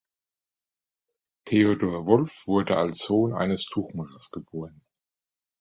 [1.45, 4.81] Theodor Wolff wurde als Sohn eines Tuchmachers geboren.